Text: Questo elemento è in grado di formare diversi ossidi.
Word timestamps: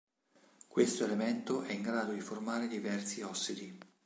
Questo 0.67 1.03
elemento 1.05 1.61
è 1.61 1.73
in 1.73 1.83
grado 1.83 2.11
di 2.11 2.21
formare 2.21 2.67
diversi 2.67 3.21
ossidi. 3.21 3.77